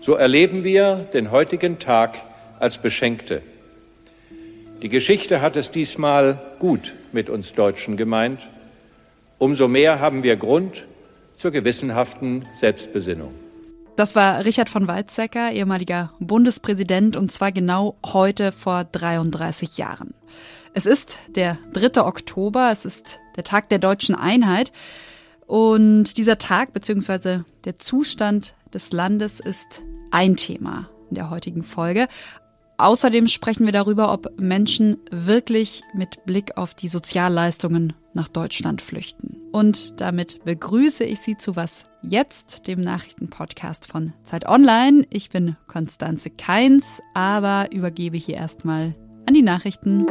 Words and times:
So 0.00 0.14
erleben 0.14 0.64
wir 0.64 1.06
den 1.12 1.30
heutigen 1.30 1.78
Tag 1.78 2.18
als 2.58 2.78
Beschenkte. 2.78 3.42
Die 4.80 4.88
Geschichte 4.88 5.42
hat 5.42 5.56
es 5.56 5.70
diesmal 5.70 6.40
gut 6.58 6.94
mit 7.12 7.28
uns 7.28 7.52
Deutschen 7.52 7.96
gemeint. 7.96 8.40
Umso 9.38 9.68
mehr 9.68 10.00
haben 10.00 10.22
wir 10.22 10.36
Grund 10.36 10.86
zur 11.36 11.50
gewissenhaften 11.50 12.46
Selbstbesinnung. 12.54 13.34
Das 13.96 14.14
war 14.14 14.44
Richard 14.44 14.70
von 14.70 14.86
Weizsäcker, 14.86 15.52
ehemaliger 15.52 16.12
Bundespräsident, 16.20 17.16
und 17.16 17.32
zwar 17.32 17.50
genau 17.50 17.96
heute 18.06 18.52
vor 18.52 18.84
33 18.84 19.76
Jahren. 19.76 20.14
Es 20.72 20.86
ist 20.86 21.18
der 21.34 21.58
3. 21.72 22.02
Oktober, 22.02 22.70
es 22.72 22.84
ist 22.84 23.18
der 23.38 23.44
Tag 23.44 23.70
der 23.70 23.78
deutschen 23.78 24.14
Einheit. 24.14 24.72
Und 25.46 26.18
dieser 26.18 26.36
Tag 26.36 26.74
bzw. 26.74 27.40
der 27.64 27.78
Zustand 27.78 28.54
des 28.74 28.92
Landes 28.92 29.40
ist 29.40 29.84
ein 30.10 30.36
Thema 30.36 30.90
in 31.08 31.14
der 31.14 31.30
heutigen 31.30 31.62
Folge. 31.62 32.06
Außerdem 32.76 33.26
sprechen 33.26 33.64
wir 33.64 33.72
darüber, 33.72 34.12
ob 34.12 34.38
Menschen 34.38 34.98
wirklich 35.10 35.82
mit 35.94 36.24
Blick 36.26 36.56
auf 36.56 36.74
die 36.74 36.86
Sozialleistungen 36.86 37.94
nach 38.12 38.28
Deutschland 38.28 38.82
flüchten. 38.82 39.36
Und 39.50 40.00
damit 40.00 40.44
begrüße 40.44 41.02
ich 41.04 41.18
Sie 41.20 41.36
zu 41.36 41.56
Was 41.56 41.86
jetzt, 42.02 42.68
dem 42.68 42.80
Nachrichtenpodcast 42.80 43.86
von 43.86 44.12
Zeit 44.22 44.46
Online. 44.46 45.06
Ich 45.10 45.30
bin 45.30 45.56
Konstanze 45.66 46.30
Keins, 46.30 47.00
aber 47.14 47.72
übergebe 47.72 48.16
hier 48.16 48.36
erstmal 48.36 48.94
an 49.28 49.34
die 49.34 49.42
Nachrichten. 49.42 50.06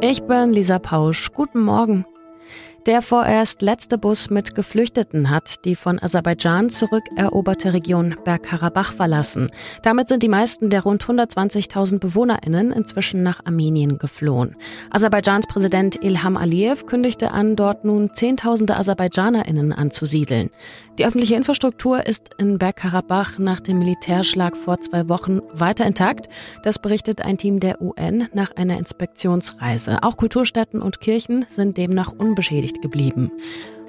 Ich 0.00 0.22
bin 0.22 0.54
Lisa 0.54 0.78
Pausch. 0.78 1.30
Guten 1.34 1.60
Morgen. 1.60 2.06
Der 2.88 3.02
vorerst 3.02 3.60
letzte 3.60 3.98
Bus 3.98 4.30
mit 4.30 4.54
Geflüchteten 4.54 5.28
hat 5.28 5.66
die 5.66 5.74
von 5.74 6.02
Aserbaidschan 6.02 6.70
zurückeroberte 6.70 7.74
Region 7.74 8.16
Bergkarabach 8.24 8.94
verlassen. 8.94 9.48
Damit 9.82 10.08
sind 10.08 10.22
die 10.22 10.28
meisten 10.30 10.70
der 10.70 10.84
rund 10.84 11.04
120.000 11.04 11.98
BewohnerInnen 11.98 12.72
inzwischen 12.72 13.22
nach 13.22 13.44
Armenien 13.44 13.98
geflohen. 13.98 14.56
Aserbaidschans 14.88 15.46
Präsident 15.48 16.02
Ilham 16.02 16.38
Aliyev 16.38 16.86
kündigte 16.86 17.30
an, 17.30 17.56
dort 17.56 17.84
nun 17.84 18.14
Zehntausende 18.14 18.74
AserbaidschanerInnen 18.78 19.74
anzusiedeln. 19.74 20.48
Die 20.98 21.04
öffentliche 21.04 21.36
Infrastruktur 21.36 22.06
ist 22.06 22.30
in 22.38 22.58
Bergkarabach 22.58 23.38
nach 23.38 23.60
dem 23.60 23.80
Militärschlag 23.80 24.56
vor 24.56 24.80
zwei 24.80 25.10
Wochen 25.10 25.40
weiter 25.52 25.84
intakt. 25.84 26.30
Das 26.62 26.78
berichtet 26.78 27.20
ein 27.20 27.36
Team 27.36 27.60
der 27.60 27.82
UN 27.82 28.28
nach 28.32 28.56
einer 28.56 28.78
Inspektionsreise. 28.78 30.02
Auch 30.02 30.16
Kulturstätten 30.16 30.80
und 30.80 31.00
Kirchen 31.00 31.44
sind 31.50 31.76
demnach 31.76 32.14
unbeschädigt 32.16 32.77
geblieben. 32.80 33.30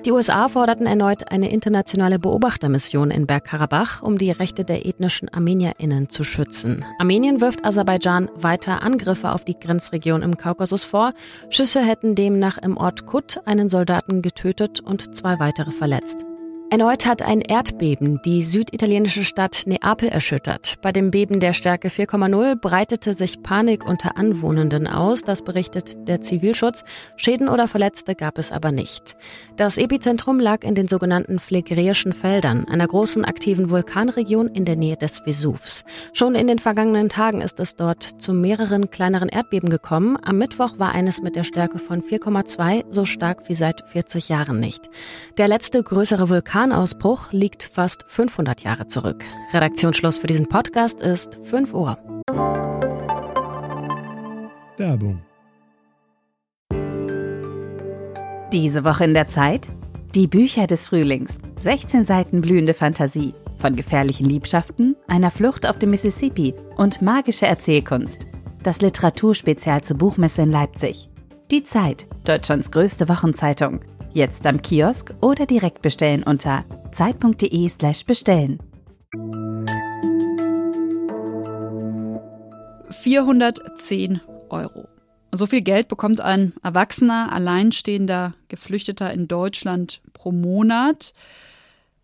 Die 0.06 0.14
USA 0.14 0.48
forderten 0.48 0.86
erneut 0.86 1.30
eine 1.30 1.52
internationale 1.52 2.20
Beobachtermission 2.20 3.12
in 3.12 3.28
Bergkarabach, 3.28 4.02
um 4.02 4.18
die 4.18 4.32
Rechte 4.32 4.64
der 4.64 4.86
ethnischen 4.86 5.28
ArmenierInnen 5.28 6.08
zu 6.08 6.24
schützen. 6.24 6.86
Armenien 7.00 7.42
wirft 7.42 7.66
Aserbaidschan 7.66 8.30
weiter 8.34 8.82
Angriffe 8.82 9.34
auf 9.34 9.44
die 9.44 9.60
Grenzregion 9.60 10.22
im 10.22 10.38
Kaukasus 10.38 10.86
vor. 10.86 11.14
Schüsse 11.50 11.82
hätten 11.82 12.16
demnach 12.16 12.58
im 12.58 12.78
Ort 12.78 13.08
Kut 13.08 13.42
einen 13.46 13.68
Soldaten 13.68 14.22
getötet 14.22 14.80
und 14.80 15.14
zwei 15.14 15.38
weitere 15.40 15.72
verletzt. 15.72 16.26
Erneut 16.72 17.08
hat 17.08 17.24
ein 17.24 17.42
Erdbeben 17.42 18.22
die 18.24 18.44
süditalienische 18.44 19.24
Stadt 19.24 19.64
Neapel 19.66 20.08
erschüttert. 20.08 20.76
Bei 20.84 20.92
dem 20.92 21.10
Beben 21.10 21.40
der 21.40 21.54
Stärke 21.54 21.88
4,0 21.88 22.58
breitete 22.58 23.16
sich 23.16 23.42
Panik 23.42 23.90
unter 23.90 24.18
Anwohnenden 24.18 24.86
aus, 24.86 25.24
das 25.24 25.42
berichtet 25.42 26.08
der 26.08 26.22
Zivilschutz. 26.22 26.84
Schäden 27.16 27.50
oder 27.50 27.68
Verletzte 27.68 28.14
gab 28.14 28.38
es 28.38 28.52
aber 28.52 28.72
nicht. 28.72 29.18
Das 29.58 29.80
Epizentrum 29.80 30.40
lag 30.40 30.64
in 30.64 30.76
den 30.76 30.88
sogenannten 30.88 31.40
Phlegräischen 31.40 32.14
Feldern, 32.14 32.68
einer 32.68 32.86
großen 32.86 33.26
aktiven 33.26 33.72
Vulkanregion 33.72 34.48
in 34.50 34.66
der 34.66 34.76
Nähe 34.76 34.96
des 34.96 35.22
Vesuvs. 35.26 35.86
Schon 36.14 36.36
in 36.36 36.46
den 36.46 36.60
vergangenen 36.60 37.10
Tagen 37.10 37.42
ist 37.42 37.60
es 37.60 37.78
dort 37.78 38.04
zu 38.04 38.32
mehreren 38.32 38.92
kleineren 38.92 39.30
Erdbeben 39.30 39.70
gekommen. 39.70 40.20
Am 40.22 40.38
Mittwoch 40.38 40.78
war 40.78 40.92
eines 40.92 41.20
mit 41.24 41.36
der 41.36 41.46
Stärke 41.46 41.80
von 41.80 42.04
4,2 42.04 42.86
so 42.92 43.06
stark 43.06 43.50
wie 43.50 43.56
seit 43.56 43.90
40 43.90 44.30
Jahren 44.30 44.60
nicht. 44.60 44.88
Der 45.40 45.48
letzte 45.48 45.82
größere 45.82 46.30
Vulkan 46.30 46.59
Vulkanausbruch 46.60 47.32
liegt 47.32 47.64
fast 47.64 48.04
500 48.08 48.64
Jahre 48.64 48.86
zurück. 48.86 49.24
Redaktionsschluss 49.54 50.18
für 50.18 50.28
diesen 50.28 50.50
Podcast 50.50 51.00
ist 51.00 51.40
5 51.44 51.74
Uhr. 51.74 51.98
Werbung. 54.76 55.22
Diese 58.52 58.84
Woche 58.84 59.06
in 59.06 59.14
der 59.14 59.28
Zeit? 59.28 59.70
Die 60.14 60.28
Bücher 60.28 60.68
des 60.68 60.88
Frühlings. 60.88 61.40
16 61.62 62.04
Seiten 62.04 62.42
blühende 62.42 62.74
Fantasie. 62.74 63.34
Von 63.58 63.78
gefährlichen 63.78 64.28
Liebschaften, 64.28 64.98
einer 65.08 65.32
Flucht 65.32 65.66
auf 65.66 65.80
dem 65.80 65.92
Mississippi 65.92 66.54
und 66.76 67.02
magische 67.02 67.46
Erzählkunst. 67.46 68.26
Das 68.64 68.82
Literaturspezial 68.82 69.82
zur 69.82 69.98
Buchmesse 69.98 70.42
in 70.42 70.52
Leipzig. 70.52 71.10
Die 71.52 71.64
Zeit, 71.64 72.06
Deutschlands 72.26 72.70
größte 72.70 73.08
Wochenzeitung. 73.08 73.80
Jetzt 74.14 74.48
am 74.48 74.62
Kiosk 74.62 75.14
oder 75.22 75.46
direkt 75.46 75.84
bestellen 75.84 76.24
unter 76.24 76.66
zeit.de/slash 76.92 78.06
bestellen. 78.06 78.60
410 82.90 84.22
Euro. 84.50 84.88
So 85.32 85.46
viel 85.46 85.62
Geld 85.62 85.88
bekommt 85.88 86.22
ein 86.22 86.54
erwachsener, 86.64 87.32
alleinstehender 87.32 88.34
Geflüchteter 88.48 89.14
in 89.14 89.28
Deutschland 89.28 90.02
pro 90.14 90.32
Monat. 90.32 91.14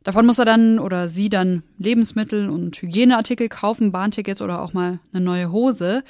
Davon 0.03 0.27
muss 0.27 0.37
er 0.37 0.45
dann 0.45 0.77
oder 0.77 1.07
sie 1.07 1.29
dann 1.29 1.63
Lebensmittel 1.79 2.49
und 2.49 2.79
Hygieneartikel 2.79 3.49
kaufen, 3.49 3.91
Bahntickets 3.91 4.43
oder 4.43 4.61
auch 4.61 4.73
mal 4.73 4.99
eine 5.11 5.25
neue 5.25 5.51
Hose. 5.51 6.03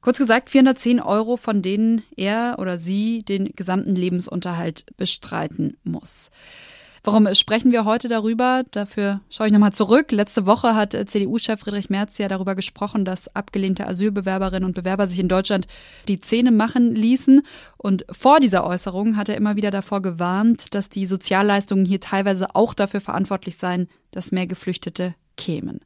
Kurz 0.00 0.18
gesagt, 0.18 0.50
410 0.50 1.00
Euro, 1.00 1.36
von 1.36 1.62
denen 1.62 2.02
er 2.16 2.56
oder 2.58 2.78
sie 2.78 3.22
den 3.22 3.52
gesamten 3.54 3.94
Lebensunterhalt 3.94 4.84
bestreiten 4.96 5.76
muss. 5.84 6.30
Warum 7.04 7.32
sprechen 7.34 7.72
wir 7.72 7.84
heute 7.84 8.08
darüber? 8.08 8.64
Dafür 8.70 9.20
schaue 9.30 9.46
ich 9.46 9.52
nochmal 9.52 9.72
zurück. 9.72 10.12
Letzte 10.12 10.46
Woche 10.46 10.74
hat 10.74 10.92
CDU-Chef 10.92 11.60
Friedrich 11.60 11.90
Merz 11.90 12.18
ja 12.18 12.28
darüber 12.28 12.54
gesprochen, 12.54 13.04
dass 13.04 13.34
abgelehnte 13.34 13.86
Asylbewerberinnen 13.86 14.64
und 14.64 14.74
Bewerber 14.74 15.06
sich 15.06 15.18
in 15.18 15.28
Deutschland 15.28 15.66
die 16.08 16.20
Zähne 16.20 16.50
machen 16.50 16.94
ließen. 16.94 17.42
Und 17.76 18.04
vor 18.10 18.40
dieser 18.40 18.66
Äußerung 18.66 19.16
hat 19.16 19.28
er 19.28 19.36
immer 19.36 19.56
wieder 19.56 19.70
davor 19.70 20.02
gewarnt, 20.02 20.74
dass 20.74 20.88
die 20.88 21.06
Sozialleistungen 21.06 21.86
hier 21.86 22.00
teilweise 22.00 22.54
auch 22.54 22.74
dafür 22.74 23.00
verantwortlich 23.00 23.56
seien, 23.56 23.88
dass 24.10 24.32
mehr 24.32 24.46
Geflüchtete 24.46 25.14
kämen. 25.36 25.80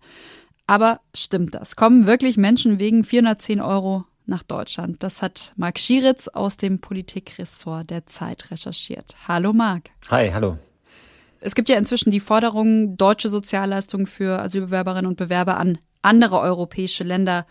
Aber 0.67 1.01
stimmt 1.15 1.55
das? 1.55 1.77
Kommen 1.77 2.07
wirklich 2.07 2.37
Menschen 2.37 2.79
wegen 2.79 3.05
410 3.05 3.61
Euro 3.61 4.05
nach 4.27 4.43
Deutschland? 4.43 5.03
Das 5.03 5.23
hat 5.23 5.53
Marc 5.57 5.79
Schieritz 5.79 6.29
aus 6.29 6.57
dem 6.57 6.81
Politikressort 6.81 7.91
der 7.91 8.07
Zeit 8.07 8.51
recherchiert. 8.51 9.17
Hallo 9.27 9.53
Marc. 9.53 9.91
Hi, 10.11 10.31
hallo. 10.31 10.59
Es 11.41 11.55
gibt 11.57 11.69
ja 11.69 11.77
inzwischen 11.77 12.13
die 12.13 12.21
Forderung, 12.21 12.97
deutsche 12.97 13.29
Sozialleistungen 13.29 14.07
für 14.07 14.41
Asylbewerberinnen 14.41 15.09
und 15.09 15.17
Bewerber 15.17 15.57
an 15.59 15.79
andere 16.01 16.39
europäische 16.39 17.03
Länder 17.03 17.47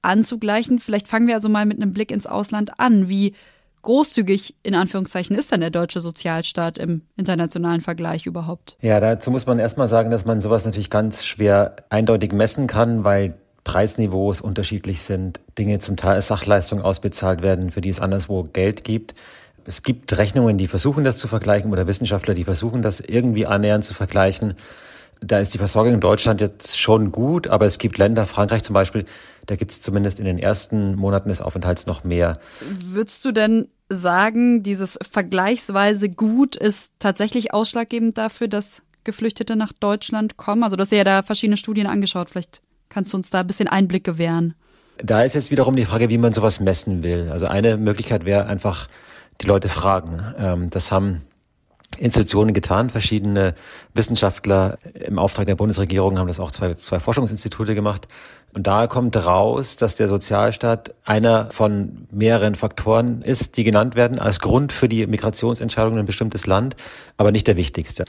anzugleichen. 0.00 0.78
Vielleicht 0.80 1.08
fangen 1.08 1.26
wir 1.26 1.34
also 1.34 1.48
mal 1.48 1.66
mit 1.66 1.80
einem 1.80 1.92
Blick 1.92 2.10
ins 2.10 2.26
Ausland 2.26 2.80
an. 2.80 3.08
Wie 3.08 3.34
großzügig 3.84 4.56
in 4.62 4.74
Anführungszeichen 4.74 5.36
ist 5.36 5.52
denn 5.52 5.60
der 5.60 5.70
deutsche 5.70 6.00
Sozialstaat 6.00 6.78
im 6.78 7.02
internationalen 7.16 7.80
Vergleich 7.80 8.26
überhaupt? 8.26 8.76
Ja, 8.80 8.98
dazu 8.98 9.30
muss 9.30 9.46
man 9.46 9.58
erstmal 9.58 9.88
sagen, 9.88 10.10
dass 10.10 10.24
man 10.24 10.40
sowas 10.40 10.64
natürlich 10.64 10.90
ganz 10.90 11.24
schwer 11.24 11.76
eindeutig 11.90 12.32
messen 12.32 12.66
kann, 12.66 13.04
weil 13.04 13.34
Preisniveaus 13.62 14.40
unterschiedlich 14.40 15.02
sind, 15.02 15.40
Dinge 15.58 15.78
zum 15.78 15.96
Teil 15.96 16.14
als 16.14 16.26
Sachleistung 16.26 16.82
ausbezahlt 16.82 17.42
werden, 17.42 17.70
für 17.70 17.80
die 17.80 17.88
es 17.88 18.00
anderswo 18.00 18.42
Geld 18.44 18.84
gibt. 18.84 19.14
Es 19.64 19.82
gibt 19.82 20.16
Rechnungen, 20.18 20.58
die 20.58 20.68
versuchen 20.68 21.04
das 21.04 21.16
zu 21.16 21.28
vergleichen 21.28 21.72
oder 21.72 21.86
Wissenschaftler, 21.86 22.34
die 22.34 22.44
versuchen 22.44 22.82
das 22.82 23.00
irgendwie 23.00 23.46
annähernd 23.46 23.84
zu 23.84 23.94
vergleichen. 23.94 24.54
Da 25.20 25.38
ist 25.38 25.54
die 25.54 25.58
Versorgung 25.58 25.94
in 25.94 26.00
Deutschland 26.00 26.42
jetzt 26.42 26.78
schon 26.78 27.10
gut, 27.10 27.48
aber 27.48 27.64
es 27.64 27.78
gibt 27.78 27.96
Länder, 27.96 28.26
Frankreich 28.26 28.62
zum 28.62 28.74
Beispiel, 28.74 29.06
da 29.46 29.56
gibt 29.56 29.72
es 29.72 29.80
zumindest 29.80 30.18
in 30.18 30.24
den 30.24 30.38
ersten 30.38 30.94
Monaten 30.94 31.28
des 31.28 31.40
Aufenthalts 31.40 31.86
noch 31.86 32.04
mehr. 32.04 32.38
Würdest 32.60 33.24
du 33.24 33.32
denn 33.32 33.68
sagen, 33.88 34.62
dieses 34.62 34.98
vergleichsweise 35.08 36.08
gut 36.08 36.56
ist 36.56 36.92
tatsächlich 36.98 37.52
ausschlaggebend 37.52 38.16
dafür, 38.16 38.48
dass 38.48 38.82
Geflüchtete 39.04 39.56
nach 39.56 39.72
Deutschland 39.72 40.36
kommen? 40.36 40.64
Also 40.64 40.76
du 40.76 40.82
hast 40.82 40.92
ja 40.92 41.04
da 41.04 41.22
verschiedene 41.22 41.56
Studien 41.56 41.86
angeschaut. 41.86 42.30
Vielleicht 42.30 42.62
kannst 42.88 43.12
du 43.12 43.16
uns 43.16 43.30
da 43.30 43.40
ein 43.40 43.46
bisschen 43.46 43.68
Einblick 43.68 44.04
gewähren? 44.04 44.54
Da 44.98 45.22
ist 45.22 45.34
jetzt 45.34 45.50
wiederum 45.50 45.76
die 45.76 45.84
Frage, 45.84 46.08
wie 46.08 46.18
man 46.18 46.32
sowas 46.32 46.60
messen 46.60 47.02
will. 47.02 47.28
Also 47.30 47.46
eine 47.46 47.76
Möglichkeit 47.76 48.24
wäre 48.24 48.46
einfach, 48.46 48.88
die 49.40 49.46
Leute 49.46 49.68
fragen. 49.68 50.22
Ähm, 50.38 50.70
das 50.70 50.92
haben 50.92 51.22
Institutionen 51.98 52.54
getan. 52.54 52.90
Verschiedene 52.90 53.54
Wissenschaftler 53.94 54.78
im 54.94 55.18
Auftrag 55.18 55.46
der 55.46 55.56
Bundesregierung 55.56 56.18
haben 56.18 56.28
das 56.28 56.40
auch 56.40 56.50
zwei, 56.50 56.74
zwei 56.74 57.00
Forschungsinstitute 57.00 57.74
gemacht. 57.74 58.08
Und 58.54 58.68
da 58.68 58.86
kommt 58.86 59.16
raus, 59.16 59.76
dass 59.76 59.96
der 59.96 60.06
Sozialstaat 60.06 60.94
einer 61.04 61.50
von 61.50 62.06
mehreren 62.12 62.54
Faktoren 62.54 63.20
ist, 63.22 63.56
die 63.56 63.64
genannt 63.64 63.96
werden 63.96 64.20
als 64.20 64.38
Grund 64.38 64.72
für 64.72 64.88
die 64.88 65.04
Migrationsentscheidung 65.08 65.94
in 65.94 65.98
ein 65.98 66.06
bestimmtes 66.06 66.46
Land, 66.46 66.76
aber 67.16 67.32
nicht 67.32 67.48
der 67.48 67.56
wichtigste. 67.56 68.04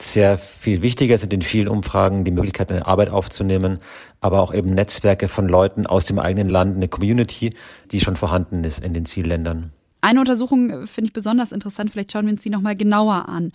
Sehr 0.00 0.38
viel 0.38 0.80
wichtiger 0.80 1.18
sind 1.18 1.34
in 1.34 1.42
vielen 1.42 1.68
Umfragen 1.68 2.24
die 2.24 2.30
Möglichkeit, 2.30 2.72
eine 2.72 2.86
Arbeit 2.86 3.10
aufzunehmen, 3.10 3.78
aber 4.22 4.40
auch 4.40 4.54
eben 4.54 4.70
Netzwerke 4.70 5.28
von 5.28 5.46
Leuten 5.46 5.86
aus 5.86 6.06
dem 6.06 6.18
eigenen 6.18 6.48
Land, 6.48 6.76
eine 6.76 6.88
Community, 6.88 7.54
die 7.92 8.00
schon 8.00 8.16
vorhanden 8.16 8.64
ist 8.64 8.82
in 8.82 8.94
den 8.94 9.04
Zielländern. 9.04 9.72
Eine 10.00 10.20
Untersuchung 10.20 10.70
äh, 10.70 10.86
finde 10.86 11.08
ich 11.08 11.12
besonders 11.12 11.52
interessant, 11.52 11.90
vielleicht 11.90 12.12
schauen 12.12 12.26
wir 12.26 12.32
uns 12.32 12.42
die 12.42 12.50
nochmal 12.50 12.76
genauer 12.76 13.28
an. 13.28 13.52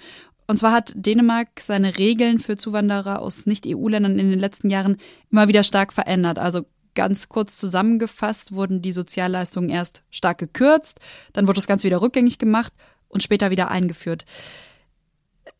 Und 0.48 0.58
zwar 0.58 0.72
hat 0.72 0.94
Dänemark 0.96 1.60
seine 1.60 1.98
Regeln 1.98 2.40
für 2.40 2.56
Zuwanderer 2.56 3.20
aus 3.22 3.46
Nicht-EU-Ländern 3.46 4.20
in 4.20 4.30
den 4.30 4.40
letzten 4.40 4.70
Jahren 4.70 4.98
immer 5.32 5.48
wieder 5.48 5.64
stark 5.64 5.92
verändert. 5.92 6.38
Also 6.38 6.66
ganz 6.94 7.30
kurz 7.30 7.58
zusammengefasst 7.58 8.54
wurden 8.54 8.82
die 8.82 8.92
Sozialleistungen 8.92 9.70
erst 9.70 10.04
stark 10.12 10.38
gekürzt, 10.38 11.00
dann 11.34 11.48
wurde 11.48 11.58
das 11.58 11.68
Ganze 11.68 11.86
wieder 11.86 12.02
rückgängig 12.02 12.38
gemacht 12.38 12.74
und 13.10 13.24
später 13.24 13.50
wieder 13.52 13.70
eingeführt. 13.70 14.26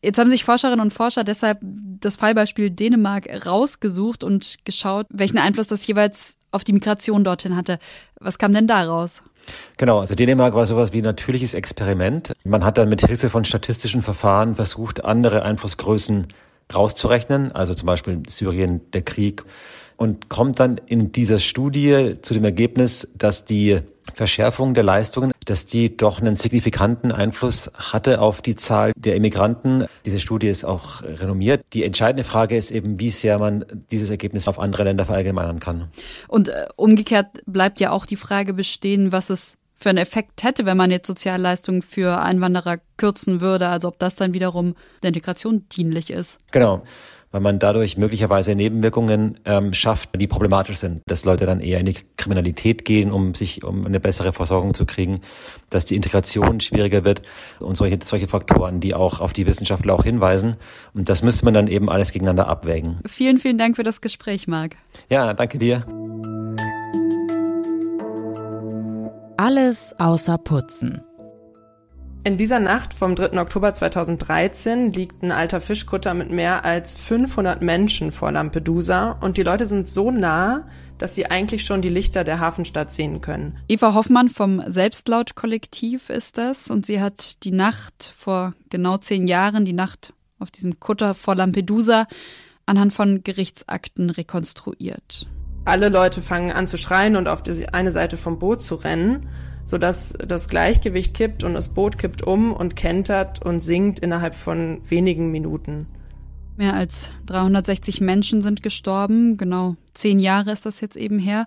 Jetzt 0.02 0.18
haben 0.18 0.30
sich 0.30 0.44
Forscherinnen 0.44 0.80
und 0.80 0.92
Forscher 0.92 1.24
deshalb 1.24 1.58
das 1.62 2.16
Fallbeispiel 2.16 2.70
Dänemark 2.70 3.46
rausgesucht 3.46 4.24
und 4.24 4.58
geschaut, 4.64 5.06
welchen 5.10 5.38
Einfluss 5.38 5.68
das 5.68 5.86
jeweils 5.86 6.36
auf 6.50 6.64
die 6.64 6.72
Migration 6.72 7.24
dorthin 7.24 7.56
hatte. 7.56 7.78
Was 8.20 8.38
kam 8.38 8.52
denn 8.52 8.66
daraus? 8.66 9.22
Genau, 9.76 10.00
also 10.00 10.14
Dänemark 10.14 10.54
war 10.54 10.66
sowas 10.66 10.92
wie 10.92 11.02
natürliches 11.02 11.54
Experiment. 11.54 12.32
Man 12.44 12.64
hat 12.64 12.78
dann 12.78 12.88
mit 12.88 13.06
Hilfe 13.06 13.30
von 13.30 13.44
statistischen 13.44 14.02
Verfahren 14.02 14.56
versucht, 14.56 15.04
andere 15.04 15.42
Einflussgrößen 15.42 16.28
rauszurechnen, 16.74 17.52
also 17.52 17.74
zum 17.74 17.86
Beispiel 17.86 18.22
Syrien, 18.28 18.80
der 18.92 19.02
Krieg, 19.02 19.44
und 19.96 20.28
kommt 20.28 20.60
dann 20.60 20.80
in 20.86 21.12
dieser 21.12 21.38
Studie 21.38 22.14
zu 22.20 22.34
dem 22.34 22.44
Ergebnis, 22.44 23.08
dass 23.16 23.44
die 23.44 23.80
Verschärfung 24.14 24.74
der 24.74 24.84
Leistungen, 24.84 25.32
dass 25.44 25.66
die 25.66 25.96
doch 25.96 26.20
einen 26.20 26.36
signifikanten 26.36 27.12
Einfluss 27.12 27.70
hatte 27.74 28.20
auf 28.20 28.40
die 28.40 28.56
Zahl 28.56 28.92
der 28.96 29.16
Immigranten. 29.16 29.86
Diese 30.04 30.20
Studie 30.20 30.48
ist 30.48 30.64
auch 30.64 31.02
renommiert. 31.02 31.62
Die 31.72 31.84
entscheidende 31.84 32.24
Frage 32.24 32.56
ist 32.56 32.70
eben, 32.70 32.98
wie 33.00 33.10
sehr 33.10 33.38
man 33.38 33.64
dieses 33.90 34.10
Ergebnis 34.10 34.48
auf 34.48 34.58
andere 34.58 34.84
Länder 34.84 35.04
verallgemeinern 35.04 35.60
kann. 35.60 35.88
Und 36.28 36.48
äh, 36.48 36.66
umgekehrt 36.76 37.42
bleibt 37.46 37.80
ja 37.80 37.90
auch 37.90 38.06
die 38.06 38.16
Frage 38.16 38.54
bestehen, 38.54 39.12
was 39.12 39.28
es 39.30 39.56
für 39.74 39.90
einen 39.90 39.98
Effekt 39.98 40.42
hätte, 40.42 40.64
wenn 40.64 40.78
man 40.78 40.90
jetzt 40.90 41.06
Sozialleistungen 41.06 41.82
für 41.82 42.18
Einwanderer 42.22 42.78
kürzen 42.96 43.42
würde, 43.42 43.68
also 43.68 43.88
ob 43.88 43.98
das 43.98 44.16
dann 44.16 44.32
wiederum 44.32 44.74
der 45.02 45.08
Integration 45.08 45.66
dienlich 45.68 46.10
ist. 46.10 46.38
Genau 46.50 46.82
weil 47.30 47.40
man 47.40 47.58
dadurch 47.58 47.96
möglicherweise 47.96 48.54
Nebenwirkungen 48.54 49.38
ähm, 49.44 49.72
schafft, 49.72 50.10
die 50.18 50.26
problematisch 50.26 50.78
sind. 50.78 51.02
Dass 51.06 51.24
Leute 51.24 51.46
dann 51.46 51.60
eher 51.60 51.80
in 51.80 51.86
die 51.86 51.96
Kriminalität 52.16 52.84
gehen, 52.84 53.12
um 53.12 53.34
sich, 53.34 53.64
um 53.64 53.86
eine 53.86 54.00
bessere 54.00 54.32
Versorgung 54.32 54.74
zu 54.74 54.86
kriegen, 54.86 55.20
dass 55.70 55.84
die 55.84 55.96
Integration 55.96 56.60
schwieriger 56.60 57.04
wird 57.04 57.22
und 57.60 57.76
solche, 57.76 57.98
solche 58.04 58.28
Faktoren, 58.28 58.80
die 58.80 58.94
auch 58.94 59.20
auf 59.20 59.32
die 59.32 59.46
Wissenschaftler 59.46 59.94
auch 59.94 60.04
hinweisen. 60.04 60.56
Und 60.94 61.08
das 61.08 61.22
müsste 61.22 61.44
man 61.44 61.54
dann 61.54 61.68
eben 61.68 61.88
alles 61.88 62.12
gegeneinander 62.12 62.48
abwägen. 62.48 63.00
Vielen, 63.06 63.38
vielen 63.38 63.58
Dank 63.58 63.76
für 63.76 63.84
das 63.84 64.00
Gespräch, 64.00 64.48
Marc. 64.48 64.76
Ja, 65.08 65.34
danke 65.34 65.58
dir. 65.58 65.84
Alles 69.36 69.94
außer 69.98 70.38
Putzen. 70.38 71.05
In 72.26 72.36
dieser 72.36 72.58
Nacht 72.58 72.92
vom 72.92 73.14
3. 73.14 73.40
Oktober 73.40 73.72
2013 73.72 74.92
liegt 74.92 75.22
ein 75.22 75.30
alter 75.30 75.60
Fischkutter 75.60 76.12
mit 76.12 76.28
mehr 76.28 76.64
als 76.64 76.96
500 76.96 77.62
Menschen 77.62 78.10
vor 78.10 78.32
Lampedusa 78.32 79.12
und 79.20 79.36
die 79.36 79.44
Leute 79.44 79.64
sind 79.64 79.88
so 79.88 80.10
nah, 80.10 80.66
dass 80.98 81.14
sie 81.14 81.26
eigentlich 81.26 81.64
schon 81.64 81.82
die 81.82 81.88
Lichter 81.88 82.24
der 82.24 82.40
Hafenstadt 82.40 82.90
sehen 82.90 83.20
können. 83.20 83.58
Eva 83.68 83.94
Hoffmann 83.94 84.28
vom 84.28 84.60
Selbstlaut-Kollektiv 84.66 86.10
ist 86.10 86.36
das 86.36 86.68
und 86.68 86.84
sie 86.84 87.00
hat 87.00 87.44
die 87.44 87.52
Nacht 87.52 88.12
vor 88.18 88.54
genau 88.70 88.96
zehn 88.96 89.28
Jahren, 89.28 89.64
die 89.64 89.72
Nacht 89.72 90.12
auf 90.40 90.50
diesem 90.50 90.80
Kutter 90.80 91.14
vor 91.14 91.36
Lampedusa, 91.36 92.08
anhand 92.66 92.92
von 92.92 93.22
Gerichtsakten 93.22 94.10
rekonstruiert. 94.10 95.28
Alle 95.64 95.90
Leute 95.90 96.22
fangen 96.22 96.50
an 96.50 96.66
zu 96.66 96.76
schreien 96.76 97.14
und 97.14 97.28
auf 97.28 97.44
die 97.44 97.68
eine 97.68 97.92
Seite 97.92 98.16
vom 98.16 98.40
Boot 98.40 98.62
zu 98.62 98.74
rennen 98.74 99.28
sodass 99.66 100.14
das 100.26 100.48
Gleichgewicht 100.48 101.12
kippt 101.12 101.44
und 101.44 101.52
das 101.52 101.68
Boot 101.68 101.98
kippt 101.98 102.22
um 102.22 102.52
und 102.52 102.76
kentert 102.76 103.44
und 103.44 103.60
sinkt 103.60 103.98
innerhalb 103.98 104.34
von 104.34 104.80
wenigen 104.88 105.30
Minuten. 105.30 105.86
Mehr 106.56 106.72
als 106.72 107.10
360 107.26 108.00
Menschen 108.00 108.40
sind 108.40 108.62
gestorben. 108.62 109.36
Genau 109.36 109.76
zehn 109.92 110.18
Jahre 110.20 110.52
ist 110.52 110.64
das 110.64 110.80
jetzt 110.80 110.96
eben 110.96 111.18
her. 111.18 111.46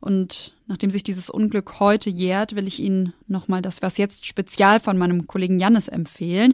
Und 0.00 0.54
nachdem 0.66 0.90
sich 0.90 1.02
dieses 1.02 1.30
Unglück 1.30 1.80
heute 1.80 2.10
jährt, 2.10 2.56
will 2.56 2.66
ich 2.66 2.80
Ihnen 2.80 3.14
nochmal 3.26 3.62
das 3.62 3.80
Was 3.80 3.96
jetzt 3.96 4.26
Spezial 4.26 4.80
von 4.80 4.98
meinem 4.98 5.26
Kollegen 5.26 5.58
Jannis 5.58 5.88
empfehlen. 5.88 6.52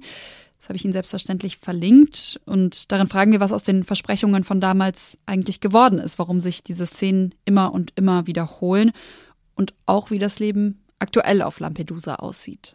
Das 0.61 0.69
habe 0.69 0.76
ich 0.76 0.85
Ihnen 0.85 0.93
selbstverständlich 0.93 1.56
verlinkt. 1.56 2.41
Und 2.44 2.93
darin 2.93 3.08
fragen 3.08 3.32
wir, 3.32 3.41
was 3.41 3.50
aus 3.50 3.64
den 3.64 3.82
Versprechungen 3.82 4.44
von 4.44 4.61
damals 4.61 5.19
eigentlich 5.26 5.61
geworden 5.61 5.99
ist, 5.99 6.19
warum 6.19 6.38
sich 6.38 6.62
diese 6.62 6.87
Szenen 6.87 7.35
immer 7.44 7.73
und 7.73 7.93
immer 7.97 8.29
wiederholen 8.29 8.93
und 9.61 9.75
auch 9.85 10.11
wie 10.11 10.19
das 10.19 10.38
Leben 10.38 10.79
aktuell 11.00 11.43
auf 11.43 11.58
Lampedusa 11.58 12.17
aussieht. 12.17 12.75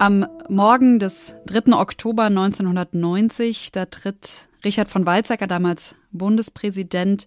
Am 0.00 0.26
Morgen 0.48 0.98
des 0.98 1.34
3. 1.46 1.72
Oktober 1.72 2.24
1990, 2.24 3.72
da 3.72 3.86
tritt 3.86 4.48
Richard 4.64 4.88
von 4.88 5.06
Weizsäcker, 5.06 5.46
damals 5.46 5.96
Bundespräsident, 6.12 7.26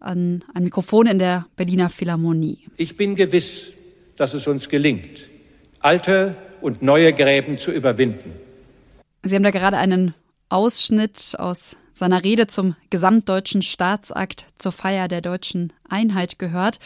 an 0.00 0.44
ein 0.54 0.64
Mikrofon 0.64 1.06
in 1.06 1.18
der 1.18 1.46
Berliner 1.56 1.90
Philharmonie. 1.90 2.66
Ich 2.76 2.96
bin 2.96 3.14
gewiss, 3.14 3.72
dass 4.16 4.34
es 4.34 4.46
uns 4.46 4.68
gelingt, 4.68 5.28
alte 5.80 6.36
und 6.60 6.82
neue 6.82 7.12
Gräben 7.12 7.58
zu 7.58 7.70
überwinden. 7.70 8.32
Sie 9.22 9.34
haben 9.34 9.42
da 9.42 9.50
gerade 9.50 9.76
einen 9.76 10.14
Ausschnitt 10.48 11.34
aus 11.38 11.76
seiner 11.98 12.24
Rede 12.24 12.46
zum 12.46 12.76
gesamtdeutschen 12.90 13.62
Staatsakt 13.62 14.44
zur 14.58 14.72
Feier 14.72 15.08
der 15.08 15.20
deutschen 15.20 15.72
Einheit 15.88 16.38
gehört. 16.38 16.78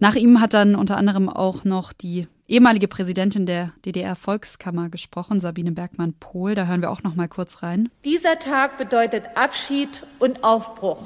Nach 0.00 0.14
ihm 0.14 0.40
hat 0.40 0.54
dann 0.54 0.74
unter 0.74 0.96
anderem 0.96 1.28
auch 1.28 1.64
noch 1.64 1.92
die 1.92 2.26
ehemalige 2.46 2.88
Präsidentin 2.88 3.46
der 3.46 3.72
DDR-Volkskammer 3.84 4.88
gesprochen, 4.88 5.40
Sabine 5.40 5.72
Bergmann-Pohl. 5.72 6.54
Da 6.54 6.66
hören 6.66 6.80
wir 6.80 6.90
auch 6.90 7.02
noch 7.02 7.14
mal 7.14 7.28
kurz 7.28 7.62
rein. 7.62 7.90
Dieser 8.04 8.38
Tag 8.38 8.78
bedeutet 8.78 9.24
Abschied 9.34 10.02
und 10.18 10.44
Aufbruch. 10.44 11.02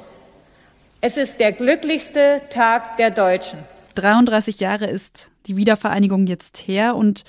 Es 1.01 1.17
ist 1.17 1.39
der 1.39 1.51
glücklichste 1.51 2.41
Tag 2.49 2.97
der 2.97 3.11
Deutschen. 3.11 3.59
33 3.95 4.59
Jahre 4.59 4.85
ist 4.85 5.31
die 5.45 5.57
Wiedervereinigung 5.57 6.27
jetzt 6.27 6.59
her 6.67 6.95
und 6.95 7.25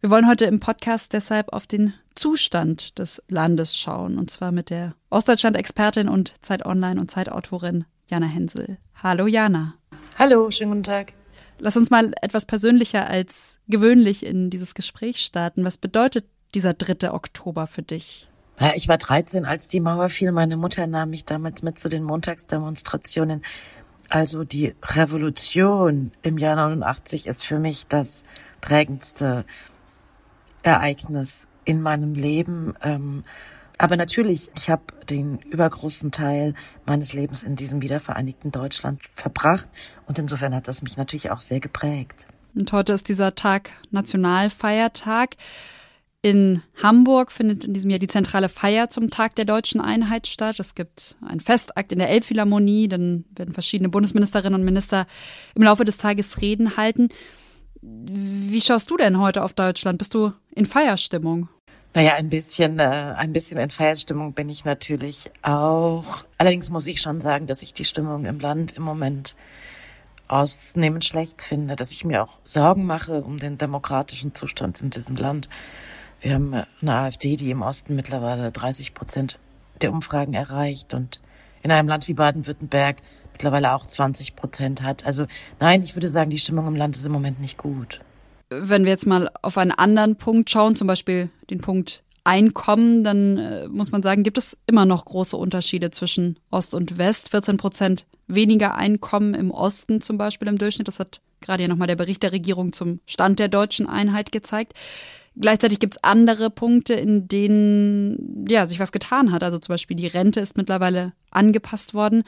wir 0.00 0.10
wollen 0.10 0.28
heute 0.28 0.46
im 0.46 0.60
Podcast 0.60 1.12
deshalb 1.12 1.52
auf 1.52 1.66
den 1.66 1.92
Zustand 2.18 2.98
des 2.98 3.22
Landes 3.28 3.76
schauen. 3.76 4.18
Und 4.18 4.30
zwar 4.30 4.52
mit 4.52 4.70
der 4.70 4.94
Ostdeutschland-Expertin 5.10 6.08
und 6.08 6.34
Zeit 6.42 6.66
Online 6.66 7.00
und 7.00 7.10
Zeitautorin 7.10 7.84
Jana 8.10 8.26
Hensel. 8.26 8.78
Hallo 9.02 9.26
Jana. 9.26 9.74
Hallo, 10.18 10.50
schönen 10.50 10.72
guten 10.72 10.82
Tag. 10.82 11.12
Lass 11.60 11.76
uns 11.76 11.90
mal 11.90 12.12
etwas 12.22 12.46
persönlicher 12.46 13.06
als 13.06 13.58
gewöhnlich 13.68 14.24
in 14.24 14.50
dieses 14.50 14.74
Gespräch 14.74 15.20
starten. 15.20 15.64
Was 15.64 15.76
bedeutet 15.76 16.24
dieser 16.54 16.74
3. 16.74 17.12
Oktober 17.12 17.66
für 17.66 17.82
dich? 17.82 18.28
Ich 18.74 18.88
war 18.88 18.98
13, 18.98 19.44
als 19.44 19.68
die 19.68 19.80
Mauer 19.80 20.08
fiel. 20.08 20.32
Meine 20.32 20.56
Mutter 20.56 20.86
nahm 20.88 21.10
mich 21.10 21.24
damals 21.24 21.62
mit 21.62 21.78
zu 21.78 21.88
den 21.88 22.02
Montagsdemonstrationen. 22.02 23.44
Also 24.08 24.42
die 24.42 24.74
Revolution 24.82 26.12
im 26.22 26.38
Jahr 26.38 26.56
89 26.56 27.26
ist 27.26 27.44
für 27.44 27.58
mich 27.58 27.86
das 27.86 28.24
prägendste 28.60 29.44
Ereignis 30.62 31.48
in 31.68 31.82
meinem 31.82 32.14
Leben. 32.14 32.74
Ähm, 32.82 33.24
aber 33.76 33.96
natürlich, 33.96 34.50
ich 34.56 34.70
habe 34.70 34.84
den 35.08 35.38
übergroßen 35.38 36.10
Teil 36.10 36.54
meines 36.86 37.12
Lebens 37.12 37.42
in 37.42 37.56
diesem 37.56 37.82
wiedervereinigten 37.82 38.50
Deutschland 38.50 39.02
verbracht 39.14 39.68
und 40.06 40.18
insofern 40.18 40.54
hat 40.54 40.66
das 40.66 40.82
mich 40.82 40.96
natürlich 40.96 41.30
auch 41.30 41.42
sehr 41.42 41.60
geprägt. 41.60 42.26
Und 42.54 42.72
heute 42.72 42.94
ist 42.94 43.08
dieser 43.10 43.34
Tag 43.34 43.70
Nationalfeiertag. 43.90 45.36
In 46.22 46.62
Hamburg 46.82 47.30
findet 47.30 47.64
in 47.64 47.74
diesem 47.74 47.90
Jahr 47.90 48.00
die 48.00 48.08
zentrale 48.08 48.48
Feier 48.48 48.88
zum 48.88 49.10
Tag 49.10 49.36
der 49.36 49.44
deutschen 49.44 49.82
Einheit 49.82 50.26
statt. 50.26 50.58
Es 50.58 50.74
gibt 50.74 51.16
einen 51.24 51.40
Festakt 51.40 51.92
in 51.92 51.98
der 51.98 52.08
Elbphilharmonie, 52.08 52.88
dann 52.88 53.26
werden 53.36 53.52
verschiedene 53.52 53.90
Bundesministerinnen 53.90 54.58
und 54.58 54.64
Minister 54.64 55.06
im 55.54 55.62
Laufe 55.62 55.84
des 55.84 55.98
Tages 55.98 56.40
Reden 56.40 56.78
halten. 56.78 57.10
Wie 57.82 58.60
schaust 58.60 58.90
du 58.90 58.96
denn 58.96 59.20
heute 59.20 59.44
auf 59.44 59.52
Deutschland? 59.52 59.98
Bist 59.98 60.14
du 60.14 60.32
in 60.54 60.64
Feierstimmung? 60.66 61.48
Naja, 61.98 62.14
ein 62.14 62.28
bisschen, 62.28 62.78
äh, 62.78 62.84
ein 63.16 63.32
bisschen 63.32 63.58
in 63.58 63.70
Feierstimmung 63.70 64.32
bin 64.32 64.48
ich 64.48 64.64
natürlich 64.64 65.32
auch. 65.42 66.04
Allerdings 66.38 66.70
muss 66.70 66.86
ich 66.86 67.00
schon 67.00 67.20
sagen, 67.20 67.48
dass 67.48 67.60
ich 67.60 67.72
die 67.72 67.84
Stimmung 67.84 68.24
im 68.24 68.38
Land 68.38 68.76
im 68.76 68.84
Moment 68.84 69.34
ausnehmend 70.28 71.04
schlecht 71.04 71.42
finde, 71.42 71.74
dass 71.74 71.90
ich 71.90 72.04
mir 72.04 72.22
auch 72.22 72.38
Sorgen 72.44 72.86
mache 72.86 73.22
um 73.22 73.40
den 73.40 73.58
demokratischen 73.58 74.32
Zustand 74.32 74.80
in 74.80 74.90
diesem 74.90 75.16
Land. 75.16 75.48
Wir 76.20 76.34
haben 76.34 76.54
eine 76.80 76.94
AfD, 76.94 77.34
die 77.34 77.50
im 77.50 77.62
Osten 77.62 77.96
mittlerweile 77.96 78.52
30 78.52 78.94
Prozent 78.94 79.40
der 79.82 79.90
Umfragen 79.90 80.34
erreicht 80.34 80.94
und 80.94 81.20
in 81.64 81.72
einem 81.72 81.88
Land 81.88 82.06
wie 82.06 82.14
Baden-Württemberg 82.14 82.98
mittlerweile 83.32 83.74
auch 83.74 83.84
20 83.84 84.36
Prozent 84.36 84.82
hat. 84.82 85.04
Also 85.04 85.26
nein, 85.58 85.82
ich 85.82 85.96
würde 85.96 86.06
sagen, 86.06 86.30
die 86.30 86.38
Stimmung 86.38 86.68
im 86.68 86.76
Land 86.76 86.94
ist 86.94 87.06
im 87.06 87.10
Moment 87.10 87.40
nicht 87.40 87.58
gut. 87.58 87.98
Wenn 88.50 88.84
wir 88.84 88.90
jetzt 88.90 89.06
mal 89.06 89.30
auf 89.42 89.58
einen 89.58 89.72
anderen 89.72 90.16
Punkt 90.16 90.50
schauen, 90.50 90.76
zum 90.76 90.86
Beispiel 90.86 91.28
den 91.50 91.60
Punkt 91.60 92.02
Einkommen, 92.28 93.04
dann 93.04 93.38
äh, 93.38 93.68
muss 93.68 93.90
man 93.90 94.02
sagen, 94.02 94.22
gibt 94.22 94.36
es 94.36 94.58
immer 94.66 94.84
noch 94.84 95.06
große 95.06 95.34
Unterschiede 95.34 95.90
zwischen 95.90 96.38
Ost 96.50 96.74
und 96.74 96.98
West. 96.98 97.30
14 97.30 97.56
Prozent 97.56 98.04
weniger 98.26 98.74
Einkommen 98.74 99.32
im 99.32 99.50
Osten 99.50 100.02
zum 100.02 100.18
Beispiel 100.18 100.46
im 100.46 100.58
Durchschnitt. 100.58 100.88
Das 100.88 101.00
hat 101.00 101.22
gerade 101.40 101.62
ja 101.62 101.68
nochmal 101.70 101.86
der 101.88 101.96
Bericht 101.96 102.22
der 102.22 102.32
Regierung 102.32 102.74
zum 102.74 103.00
Stand 103.06 103.38
der 103.38 103.48
deutschen 103.48 103.88
Einheit 103.88 104.30
gezeigt. 104.30 104.74
Gleichzeitig 105.36 105.78
gibt 105.78 105.94
es 105.94 106.04
andere 106.04 106.50
Punkte, 106.50 106.92
in 106.92 107.28
denen 107.28 108.44
ja 108.46 108.66
sich 108.66 108.78
was 108.78 108.92
getan 108.92 109.32
hat. 109.32 109.42
Also 109.42 109.58
zum 109.58 109.72
Beispiel 109.72 109.96
die 109.96 110.06
Rente 110.06 110.40
ist 110.40 110.58
mittlerweile 110.58 111.14
angepasst 111.30 111.94
worden. 111.94 112.24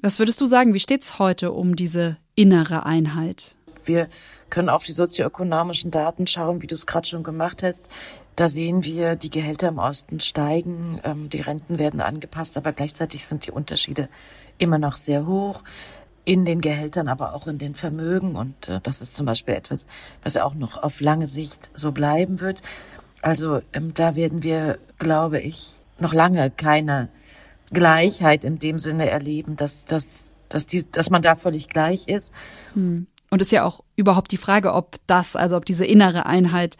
Was 0.00 0.18
würdest 0.18 0.40
du 0.40 0.46
sagen? 0.46 0.72
Wie 0.72 0.80
steht 0.80 1.02
es 1.02 1.18
heute 1.18 1.52
um 1.52 1.76
diese 1.76 2.16
innere 2.36 2.86
Einheit? 2.86 3.56
Wir 3.84 4.08
können 4.50 4.68
auf 4.68 4.84
die 4.84 4.92
sozioökonomischen 4.92 5.90
Daten 5.90 6.26
schauen, 6.26 6.62
wie 6.62 6.66
du 6.66 6.74
es 6.74 6.86
gerade 6.86 7.06
schon 7.06 7.22
gemacht 7.22 7.62
hast. 7.62 7.88
Da 8.36 8.48
sehen 8.48 8.84
wir, 8.84 9.16
die 9.16 9.30
Gehälter 9.30 9.68
im 9.68 9.78
Osten 9.78 10.20
steigen, 10.20 11.00
ähm, 11.02 11.28
die 11.28 11.40
Renten 11.40 11.78
werden 11.78 12.00
angepasst, 12.00 12.56
aber 12.56 12.72
gleichzeitig 12.72 13.26
sind 13.26 13.46
die 13.46 13.50
Unterschiede 13.50 14.08
immer 14.58 14.78
noch 14.78 14.96
sehr 14.96 15.26
hoch 15.26 15.62
in 16.24 16.44
den 16.44 16.60
Gehältern, 16.60 17.08
aber 17.08 17.34
auch 17.34 17.46
in 17.46 17.58
den 17.58 17.74
Vermögen. 17.74 18.36
Und 18.36 18.68
äh, 18.68 18.80
das 18.82 19.00
ist 19.00 19.16
zum 19.16 19.26
Beispiel 19.26 19.54
etwas, 19.54 19.86
was 20.22 20.36
auch 20.36 20.54
noch 20.54 20.80
auf 20.82 21.00
lange 21.00 21.26
Sicht 21.26 21.70
so 21.74 21.90
bleiben 21.90 22.40
wird. 22.40 22.62
Also 23.22 23.62
ähm, 23.72 23.92
da 23.94 24.14
werden 24.14 24.42
wir, 24.42 24.78
glaube 24.98 25.40
ich, 25.40 25.74
noch 25.98 26.12
lange 26.12 26.50
keine 26.50 27.08
Gleichheit 27.72 28.44
in 28.44 28.58
dem 28.58 28.78
Sinne 28.78 29.08
erleben, 29.08 29.56
dass, 29.56 29.84
dass, 29.84 30.32
dass, 30.48 30.66
die, 30.66 30.90
dass 30.90 31.10
man 31.10 31.22
da 31.22 31.34
völlig 31.34 31.68
gleich 31.68 32.08
ist. 32.08 32.32
Hm. 32.74 33.06
Und 33.30 33.42
ist 33.42 33.52
ja 33.52 33.64
auch 33.64 33.84
überhaupt 33.96 34.32
die 34.32 34.36
Frage, 34.38 34.72
ob 34.72 34.96
das, 35.06 35.36
also 35.36 35.56
ob 35.56 35.64
diese 35.64 35.84
innere 35.84 36.26
Einheit 36.26 36.76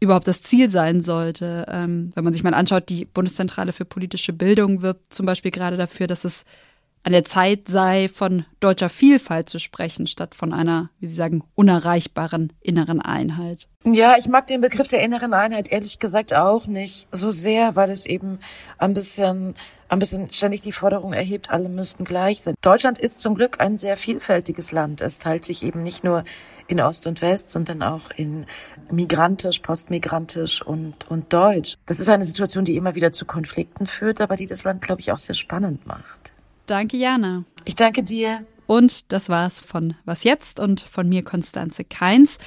überhaupt 0.00 0.26
das 0.26 0.42
Ziel 0.42 0.70
sein 0.70 1.00
sollte. 1.00 1.66
Ähm, 1.68 2.10
wenn 2.14 2.24
man 2.24 2.34
sich 2.34 2.42
mal 2.42 2.54
anschaut, 2.54 2.88
die 2.88 3.04
Bundeszentrale 3.04 3.72
für 3.72 3.84
politische 3.84 4.32
Bildung 4.32 4.82
wirbt 4.82 5.14
zum 5.14 5.26
Beispiel 5.26 5.50
gerade 5.50 5.76
dafür, 5.76 6.06
dass 6.06 6.24
es 6.24 6.44
an 7.04 7.12
der 7.12 7.24
Zeit 7.24 7.68
sei, 7.68 8.08
von 8.08 8.44
deutscher 8.60 8.88
Vielfalt 8.88 9.48
zu 9.48 9.58
sprechen, 9.58 10.06
statt 10.06 10.34
von 10.34 10.52
einer, 10.52 10.90
wie 11.00 11.06
Sie 11.06 11.14
sagen, 11.14 11.42
unerreichbaren 11.54 12.52
inneren 12.60 13.00
Einheit. 13.00 13.68
Ja, 13.84 14.14
ich 14.16 14.28
mag 14.28 14.46
den 14.46 14.60
Begriff 14.60 14.86
der 14.86 15.02
inneren 15.02 15.34
Einheit 15.34 15.72
ehrlich 15.72 15.98
gesagt 15.98 16.32
auch 16.32 16.66
nicht 16.66 17.08
so 17.10 17.32
sehr, 17.32 17.74
weil 17.74 17.90
es 17.90 18.06
eben 18.06 18.38
ein 18.78 18.94
bisschen, 18.94 19.56
ein 19.88 19.98
bisschen 19.98 20.32
ständig 20.32 20.60
die 20.60 20.70
Forderung 20.70 21.12
erhebt, 21.12 21.50
alle 21.50 21.68
müssten 21.68 22.04
gleich 22.04 22.42
sein. 22.42 22.54
Deutschland 22.60 23.00
ist 23.00 23.20
zum 23.20 23.34
Glück 23.34 23.60
ein 23.60 23.78
sehr 23.78 23.96
vielfältiges 23.96 24.70
Land. 24.70 25.00
Es 25.00 25.18
teilt 25.18 25.44
sich 25.44 25.64
eben 25.64 25.82
nicht 25.82 26.04
nur 26.04 26.22
in 26.68 26.80
Ost 26.80 27.08
und 27.08 27.20
West, 27.20 27.50
sondern 27.50 27.82
auch 27.82 28.10
in 28.16 28.46
migrantisch, 28.90 29.58
postmigrantisch 29.58 30.62
und, 30.62 31.10
und 31.10 31.32
deutsch. 31.32 31.74
Das 31.86 31.98
ist 31.98 32.08
eine 32.08 32.24
Situation, 32.24 32.64
die 32.64 32.76
immer 32.76 32.94
wieder 32.94 33.10
zu 33.10 33.24
Konflikten 33.24 33.86
führt, 33.86 34.20
aber 34.20 34.36
die 34.36 34.46
das 34.46 34.62
Land, 34.62 34.82
glaube 34.82 35.00
ich, 35.00 35.10
auch 35.10 35.18
sehr 35.18 35.34
spannend 35.34 35.86
macht. 35.86 36.31
Danke, 36.66 36.96
Jana. 36.96 37.44
Ich 37.64 37.74
danke 37.74 38.02
dir. 38.02 38.46
Und 38.66 39.12
das 39.12 39.28
war's 39.28 39.60
von 39.60 39.94
Was 40.04 40.24
jetzt 40.24 40.60
und 40.60 40.80
von 40.80 41.08
mir, 41.08 41.24
Konstanze 41.24 41.84
Keins. 41.84 42.38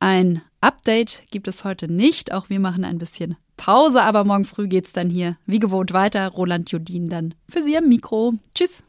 Ein 0.00 0.42
Update 0.60 1.22
gibt 1.30 1.46
es 1.46 1.64
heute 1.64 1.90
nicht. 1.90 2.32
Auch 2.32 2.50
wir 2.50 2.58
machen 2.58 2.84
ein 2.84 2.98
bisschen 2.98 3.36
Pause, 3.56 4.02
aber 4.02 4.24
morgen 4.24 4.44
früh 4.44 4.66
geht's 4.66 4.92
dann 4.92 5.08
hier 5.08 5.36
wie 5.46 5.60
gewohnt 5.60 5.92
weiter. 5.92 6.28
Roland 6.28 6.70
Jodin 6.72 7.08
dann 7.08 7.34
für 7.48 7.62
Sie 7.62 7.76
am 7.76 7.88
Mikro. 7.88 8.34
Tschüss. 8.54 8.82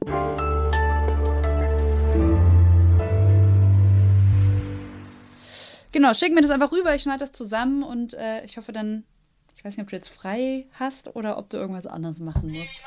Genau, 5.92 6.16
schick 6.16 6.34
mir 6.34 6.42
das 6.42 6.50
einfach 6.50 6.72
rüber, 6.72 6.96
ich 6.96 7.04
schneide 7.04 7.20
das 7.20 7.34
zusammen 7.34 7.84
und 7.84 8.16
äh, 8.16 8.44
ich 8.46 8.58
hoffe 8.58 8.74
dann, 8.74 9.04
ich 9.56 9.64
weiß 9.64 9.78
nicht, 9.78 9.84
ob 9.84 9.90
du 9.92 9.96
jetzt 9.96 10.10
frei 10.10 10.66
hast 10.74 11.16
oder 11.16 11.38
ob 11.38 11.50
du 11.50 11.58
irgendwas 11.58 11.86
anderes 11.86 12.18
machen 12.18 12.52
musst. 12.52 12.82